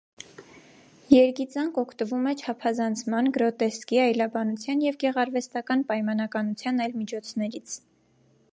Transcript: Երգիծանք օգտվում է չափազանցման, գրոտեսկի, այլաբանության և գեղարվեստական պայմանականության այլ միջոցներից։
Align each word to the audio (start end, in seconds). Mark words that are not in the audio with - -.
Երգիծանք 1.15 1.75
օգտվում 1.81 2.23
է 2.31 2.33
չափազանցման, 2.45 3.29
գրոտեսկի, 3.35 3.99
այլաբանության 4.05 4.81
և 4.87 4.97
գեղարվեստական 5.05 5.85
պայմանականության 5.93 6.83
այլ 6.87 6.97
միջոցներից։ 7.03 7.77